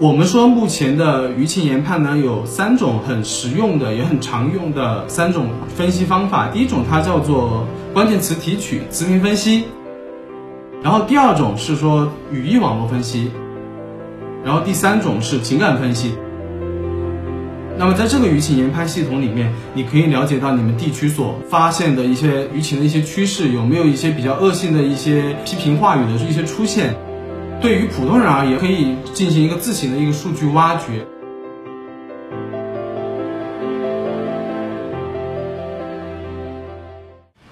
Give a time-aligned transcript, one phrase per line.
[0.00, 6.48] 我们说目前的舆情研判呢，有三种很实用的，也很常用的三种分析方法。
[6.48, 9.64] 第一种它叫做关键词提取、词频分析，
[10.82, 13.30] 然后第二种是说语义网络分析，
[14.42, 16.14] 然后第三种是情感分析。
[17.76, 26.94] 那么在这个舆情研判系统里面，你可以了解到你们地区所发现的一些舆情的一些趋势，有没有一些比较恶性的一些批评话语的一些出现。
[27.60, 31.06] 对于普通人而言，可以进行一个自行的一个数据挖掘。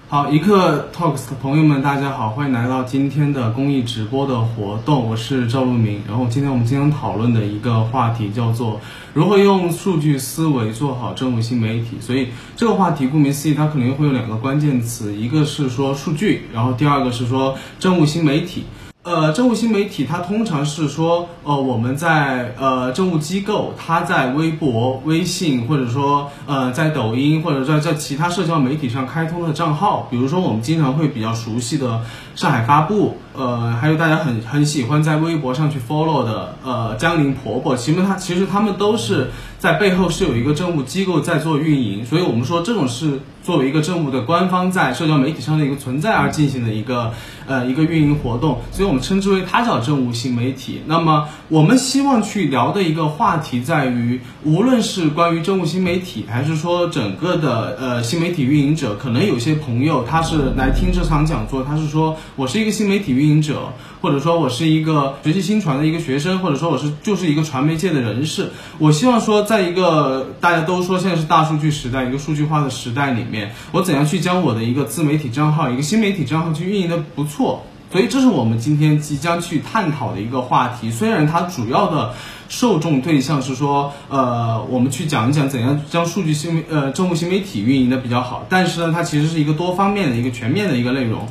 [0.07, 6.01] 好，一刻 Talks 的朋友们，大家好，欢迎来到今天的公益直播的活动，我是赵路明。
[6.07, 8.81] 然后今天我们今天讨论的一个话题叫做
[9.13, 11.97] 如何用数据思维做好政务新媒体。
[12.01, 18.63] 所以这个话题顾名思义，它肯定会有两个关键词，一个是说数据，然后第二个是说政务新媒体。
[19.09, 32.01] 呃，政务新媒体它通常是说，呃，我们在呃政务机构，它在微博、微信，或者说呃在抖音，或者在在其他社交媒体上开通的账号，比如说我们经常会比较熟悉的
[32.35, 43.19] 上海发布，呃，还有大家很很喜欢在微博上去 follow 的呃江宁婆婆，其实它其实他们都是在背后是有一个政务机构在做运营，所以我们说这种是。
[43.43, 47.13] 作为一个政务的官方在社交媒体上的一个存在而进行的一个
[47.47, 50.81] 呃一个运营活动，所以我们称之为它叫政务新媒体。
[50.85, 68.49] 那么我们希望去聊的一个话题在于，无论是关于政务新媒体，还是说整个的呃新媒体运营者，可能有些朋友他是来听这场讲座，他是说我是一个新媒体运营者，或者说我是一个学习新传的一个学生，或者说我是就是一个传媒界的人士。
[68.77, 73.51] 我希望说，在一个大家都说现在是大数据时代，一个数据化的时代里面。
[73.71, 77.61] 我怎样去将我的一个自媒体账号、一个新媒体账号去运营的不错？
[77.91, 80.91] 所以这是我们今天即将去探讨的一个话题。
[80.91, 82.13] 虽然它主要的
[82.47, 91.27] 受众对象是说，呃，我们去讲一讲怎样将数据新呃政务新媒体运营的比较好，但是呢，它其实是一个多方面的一个全面的一个内容。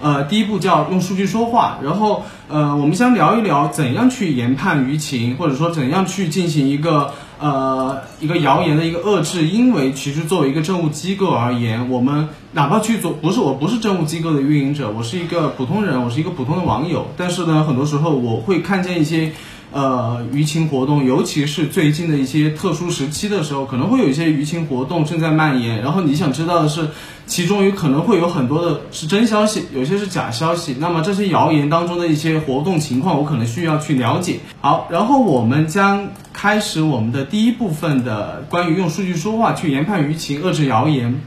[0.00, 7.12] 呃，第一步叫用数据说话，然后呃，我们先聊一聊怎样去研判舆情，或者说怎样去进行一个。
[7.38, 19.30] 呃，一个谣言的一个遏制，因为其实作为一个政务机构而言，我们哪怕去做，不是我不是政务机构的运营者，我是一个普通人，我是一个普通的网友，但是呢，很多时候我会看见一些。
[19.72, 25.82] 呃，舆情活动，尤其是最近的一些特殊时期的时候，可能会有一些舆情活动正在蔓延。
[25.82, 26.88] 然后你想知道的是，
[27.26, 30.76] 其中有可能会有很多的是真消息，有些是假消息。
[30.78, 34.40] 那么这些谣言当中的一些活动情况，我可能需要去了解。
[34.60, 41.20] 好，然后我们将开始我们的第一部分的关于用数据说话去研判舆情、遏制谣言。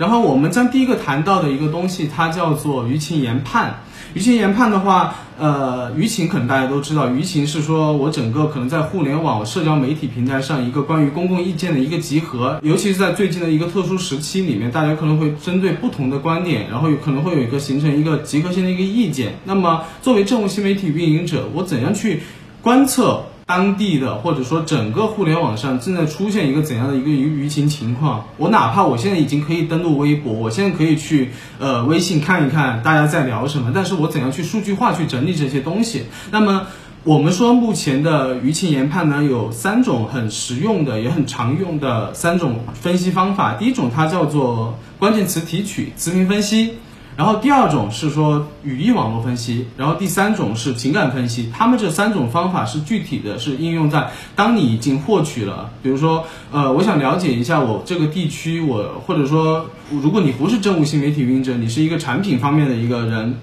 [0.00, 3.80] 然后我们将第一个谈到的一个东西，它叫做舆情研判。
[4.14, 19.34] 舆情研判的话，呃，舆情可能大家都知道，舆情是说我整个可能在互联网社交媒体平台上一个关于公共意见的一个集合，尤其是在最近的一个特殊时期里面，大家可能会针对不同的观点，然后有可能会有一个形成一个集合性的一个意见。
[19.44, 22.22] 那么作为政务新媒体运营者，我怎样去
[22.62, 23.22] 观测？
[23.50, 28.26] 当地的或者说整个互联网上正在出现一个怎样的一个舆舆情情况？
[28.36, 36.04] 我哪怕我现在已经可以登录微博，我现在可以去呃微信看一看大家在聊什么，但是我怎样去数据化去整理这些东西？
[36.30, 36.68] 那么
[37.02, 43.54] 我们说目前的舆情研判呢，有三种很实用的也很常用的三种分析方法。
[43.54, 46.74] 第一种它叫做关键词提取、词频分析。
[47.20, 51.50] 然后第二种是说语义网络分析，然后第三种是情感分析。
[51.54, 63.34] 他们这三种方法是具体的，是应用在当你已经获取了，比如说，呃，我想了解一下我这个地区，我或者说，如果你不是政务新媒体运营者，你是一个产品方面的一个人，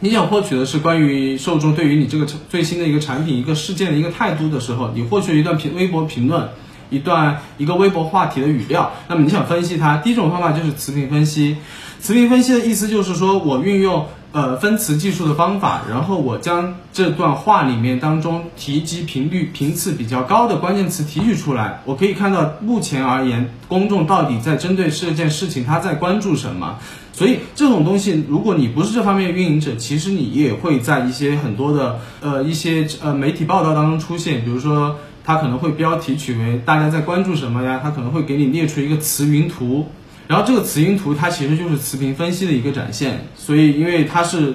[0.00, 6.46] 你想获取的是关于受众对于你这个最新的一个产品一个事件的一个态度的时候，你获取一段评微博评论，
[6.90, 11.56] 一段一个微博话题的语料，那么你想分析它，第一种方法就是词频分析。
[12.02, 21.80] 词频分析的意思就是说，我运用呃分词技术的方法，然后我将这段话里面当中提及频率频次比较高的关键词提取出来。
[21.84, 26.76] 我可以看到，目前而言，公众到底在针对这件事情，他在关注什么。
[27.12, 34.44] 所以这种东西，如果你不是这方面运营者，其实你也会在一些很多的呃一些呃媒体报道当中出现。
[34.44, 39.86] 比如说，他可能会标题取为“大家在关注什么呀”，他可能会给你列出一个词云图。
[40.32, 44.54] 然后这个词音图它其实就是词频分析的一个展现，所以因为它是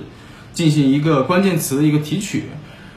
[0.51, 2.45] 进行一个关键词的一个提取，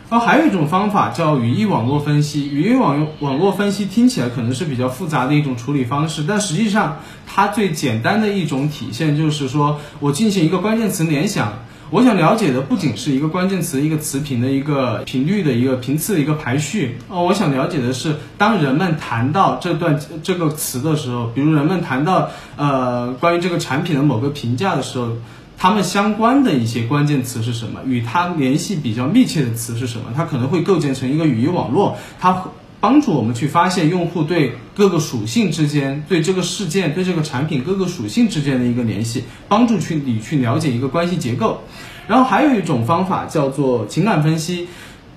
[0.08, 2.48] 然后还有一种方法叫语义网络分析。
[2.48, 11.52] 语义网网络分析听起来可能是比较复杂的一种处理方式，但实际上它最简单的一种体现就是说我进行一个关键词联想。
[11.92, 25.16] 我想了解的不仅是一个关键词、一个词频的一个频率的一个频次的一个排序哦，我想了解的是，当人们谈到这段这个词的时候，比如人们谈到呃关于这个产品的某个评价的时候，
[25.58, 27.80] 他们相关的一些关键词是什么？
[27.84, 30.12] 与它联系比较密切的词是什么？
[30.14, 32.44] 它可能会构建成一个语义网络，它
[32.80, 41.60] 帮助我们去发现用户对各个属性之间、对这个事件、对这个产品各个属性之间的一个联系，帮助去你去了解一个关系结构。
[42.08, 44.66] 然后还有一种方法叫做情感分析，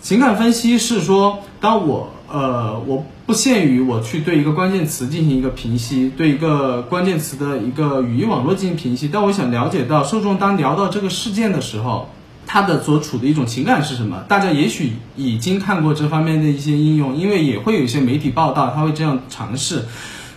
[0.01, 12.10] 情感分析是说，当我呃我不限于我去对一个关键词进行一个评析，对一个关键词的一个语义网络进行评析，但我想了解到受众当聊到这个事件的时候。
[12.53, 14.23] 他的所处的一种情感是什么？
[14.27, 19.85] 大家也许已经看过这方面的一些应用，因为也会有一些媒体报道，他会这样尝试，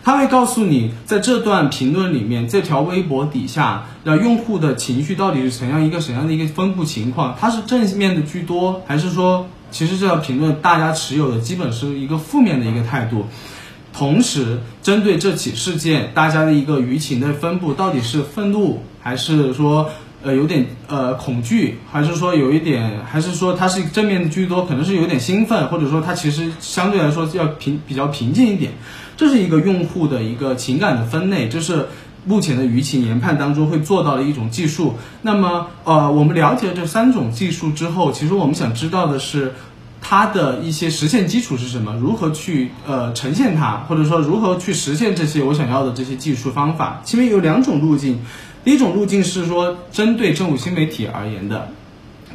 [0.02, 7.36] 他会告诉你，在这段评论里面，这条微博底下，的用户的情绪到底是怎样一个怎样的一个分布情况？
[7.38, 13.26] 它是正面的居多，还是说，其实这条评论大家持有的基本是一个负面的一个态度？
[13.92, 19.90] 同时，针对这起事件，大家的一个舆情的分布到底是愤怒，还是说？
[20.22, 28.72] 呃，有点呃恐惧，还是说有一点，还是说它是正面居多，可能是有点兴奋，或者说它其实相对来说要平比较平静一点，
[29.16, 31.86] 这是一个用户的一个情感的分类，就是
[32.24, 34.94] 目前的舆情研判当中会做到的一种技术。
[35.22, 39.54] 那么呃，我们了解这三种技术之后，其实我们想知道的是
[40.08, 47.02] 它的一些实现基础是什么，如何去呃呈现它，或者说如何去实现这些我想要的这些技术方法。
[47.04, 48.20] 前面有两种路径。
[48.62, 51.72] 第一种路径是说，针对政务新媒体而言的，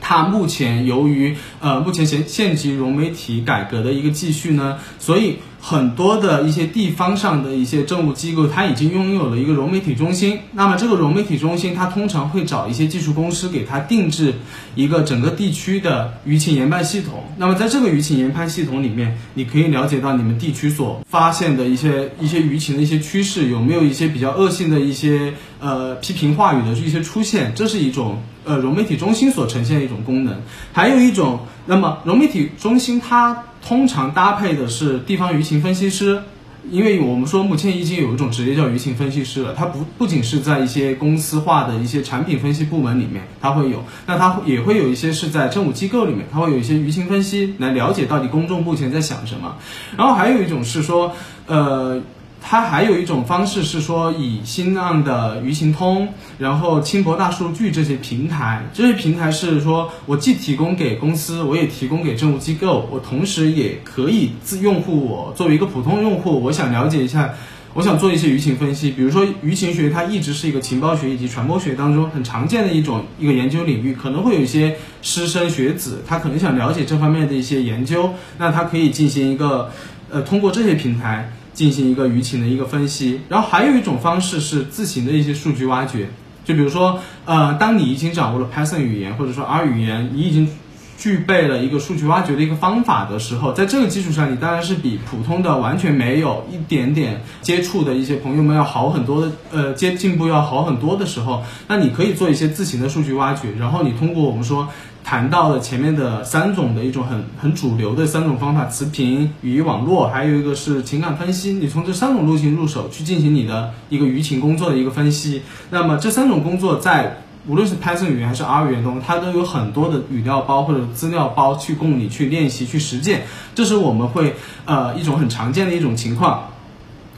[0.02, 5.40] 它目前由于呃目前县县级融媒体改革的一个继续呢，所以。
[5.64, 10.40] 很多的一些地方上的一些政务机构，它已经拥有了一个融媒体中心。
[10.54, 14.34] 那么这个融媒体中心，它通常会找一些技术公司给它定制
[14.74, 17.24] 一个整个地区的舆情研判系统。
[17.38, 30.42] 那么在这个舆情研判系统里面，你可以了解到你们地区所发现的一些一些舆情的一些趋势，有没有一些比较恶性的一些呃批评话语的一些出现，这是一种呃融媒体中心所呈现的一种功能。
[30.74, 33.44] 还有一种，那么融媒体中心它。
[33.62, 36.22] 通常搭配的是地方舆情分析师，
[36.70, 49.56] 因为我们说目前已经有一种职业叫舆情分析师了，它不不仅是在一些公司化的一些产品分析部门里面，它会有，那它也会有一些是在政务机构里面，它会有一些舆情分析来了解到底公众目前在想什么，
[49.98, 51.14] 然后还有一种是说，
[51.48, 52.02] 呃。
[52.44, 56.10] 它还有一种方式是说，以新浪的舆情通，
[56.40, 67.34] 然后轻博大数据这些平台，这些平台是说我既提供给公司，我也提供给政务机构，我同时也可以自用户我作为一个普通用户，我想了解一下，
[67.76, 79.72] 我想做一些舆情分析，比如说舆情学，它一直是一个情报学以及传播学当中很常见的一种一个研究领域，可能会有一些师生学子，他可能想了解这方面的一些研究，那他可以进行一个，
[80.10, 81.32] 呃，通过这些平台。
[81.54, 86.10] 进行一个舆情的一个分析，然后还有一种方式是自行的一些数据挖掘，
[86.46, 90.50] 就比如说，呃，当你已经掌握了 Python 语言或者说 R 语言，你已经
[90.98, 104.68] 具备了一个数据挖掘的一个方法的时候，在这个基础上，你当然是比普通的完全没有一点点接触的一些朋友们要好很多的，呃，接进步要好很多的时候，那你可以做一些自行的数据挖掘，然后你通过我们说。
[105.04, 111.52] 谈到了前面的三种的一种很很主流的三种方法：词频、语义网络，还有一个是情感分析。
[111.52, 115.42] 你从这三种路径入手去进行你的一个舆情工作的一个分析。
[115.70, 117.18] 那么这三种工作在
[117.48, 123.24] 无论是 Python 语言还是 R 语言中，它都有很多的语料包或者资料包去供你去练习去实践。
[123.54, 126.48] 这是我们会呃一种很常见的一种情况。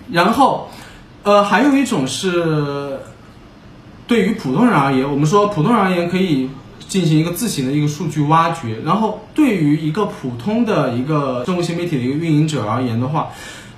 [0.10, 0.70] 然后
[1.24, 2.98] 呃还有一种是
[4.08, 6.50] 对于普通人而言，我们说普通人而言可以。
[6.94, 13.30] 进行一个自行的一个数据挖掘，然后对于一个普通的一个政务新媒体的一个运营者而言的话，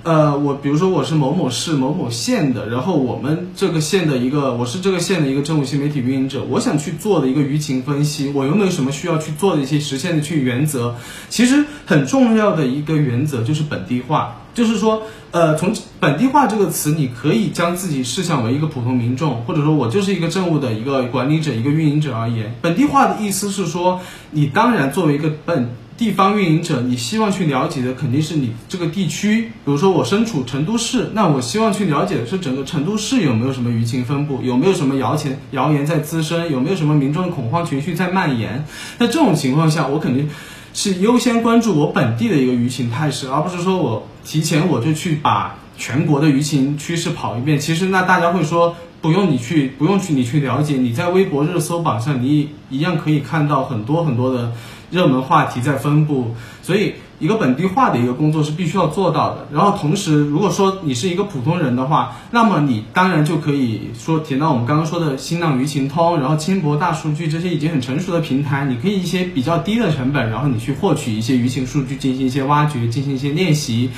[0.06, 10.94] 呃，我比如说我是某某市某某县的，然后我们这个县的一个，我是这个县的一个政务新媒体运营者，我想去做的一个舆情分析，我有没有什么需要去做的一些实现的去原则？
[11.28, 14.42] 其实很重要的一个原则就是本地化。
[14.54, 22.54] 就是说，呃，从本地化这个词，你可以将自己设想为一个普通民众，或者说我就是一个政务的一个管理者、一个运营者而言。
[22.62, 29.42] 本地化的意思是说，你当然作为一个本地方运营者，你希望去了解的肯定是你这个地区。
[29.42, 38.64] 比如说我身处成都市，那我希望去了解的是整个成都市有没有什么舆情分布，有没有什么谣言谣言在滋生，有没有什么民众的恐慌情绪在蔓延。
[38.98, 40.28] 那这种情况下，我肯定。
[40.74, 47.58] 是优先关注我本地的一个舆情态势，而不是说我提前我就去把全国的舆情趋势跑一遍。
[47.58, 48.76] 其实那大家会说。
[49.06, 54.52] 不用你去，不用去你去了解，你在微博热搜榜上，你一样可以看到很多很多的
[54.90, 56.34] 热门话题在分布。
[56.60, 59.46] 所以，一个本地化的一个工作是必须要做到的。
[59.52, 73.88] 然后，同时，如果说你是一个普通人的话，那么你当然就可以说填到我们刚刚说的新浪舆情通，然后轻博大数据这些已经很成熟的平台，你可以一些比较低的成本，然后你去获取一些舆情数据，进行一些挖掘，进行一些练习。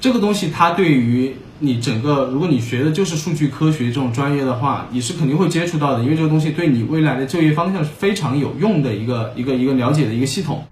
[0.00, 10.64] 这个东西它对于你整个，如果你学的就是数据科学这种专业的话，你是肯定会接触到的，因为这个东西对你未来的就业方向是非常有用的一个一个一个了解的一个系统。